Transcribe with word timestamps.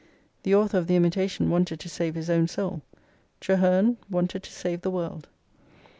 The 0.41 0.55
author 0.55 0.79
of 0.79 0.87
the 0.87 0.95
"Imitation" 0.95 1.51
wanted 1.51 1.79
to 1.79 1.87
save 1.87 2.15
his 2.15 2.27
own 2.27 2.47
soul; 2.47 2.81
Traherne 3.39 3.97
wanted 4.09 4.41
to 4.41 4.51
save 4.51 4.81
the 4.81 4.89
world. 4.89 5.27